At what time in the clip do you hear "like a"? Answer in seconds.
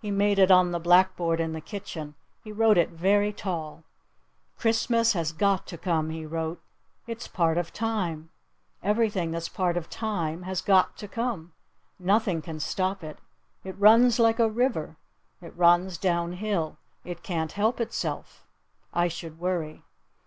14.18-14.48